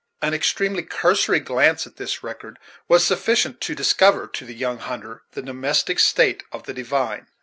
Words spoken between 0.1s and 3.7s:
An extremely cursory glance at this record was sufficient